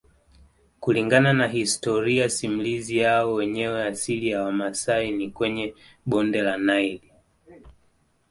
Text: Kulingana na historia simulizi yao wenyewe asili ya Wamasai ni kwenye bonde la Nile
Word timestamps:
Kulingana 0.79 1.33
na 1.33 1.47
historia 1.47 2.29
simulizi 2.29 2.97
yao 2.97 3.33
wenyewe 3.33 3.83
asili 3.87 4.27
ya 4.29 4.43
Wamasai 4.43 5.11
ni 5.11 5.31
kwenye 5.31 5.75
bonde 6.05 6.41
la 6.41 6.57
Nile 6.57 7.11